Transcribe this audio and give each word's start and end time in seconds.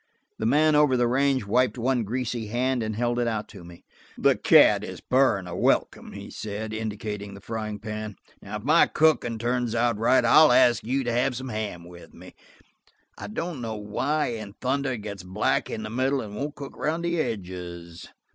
The 0.39 0.47
man 0.47 0.73
over 0.73 0.97
the 0.97 1.07
range 1.07 1.45
wiped 1.45 1.77
one 1.77 2.03
greasy 2.03 2.47
hand 2.47 2.81
and 2.81 2.95
held 2.95 3.19
it 3.19 3.27
out 3.27 3.47
to 3.49 3.63
me. 3.63 3.85
"The 4.17 4.35
Cat 4.35 4.83
is 4.83 4.99
purring 4.99 5.45
a 5.45 5.55
welcome," 5.55 6.13
he 6.13 6.31
said, 6.31 6.73
indicating 6.73 7.35
the 7.35 7.39
frying 7.39 7.79
ham. 7.83 8.15
"If 8.41 8.63
my 8.63 8.87
cooking 8.87 9.37
turns 9.37 9.75
out 9.75 9.99
right 9.99 10.25
I'll 10.25 10.51
ask 10.51 10.83
you 10.83 11.03
to 11.03 11.13
have 11.13 11.35
some 11.35 11.49
ham 11.49 11.83
with 11.87 12.15
me. 12.15 12.33
I 13.15 13.27
don't 13.27 13.61
know 13.61 13.75
why 13.75 14.29
in 14.29 14.53
thunder 14.53 14.93
it 14.93 15.03
gets 15.03 15.21
black 15.21 15.69
in 15.69 15.83
the 15.83 15.91
middle 15.91 16.21
and 16.21 16.35
won't 16.35 16.55
cook 16.55 16.75
around 16.75 17.03
the 17.03 17.19
edges." 17.21 18.07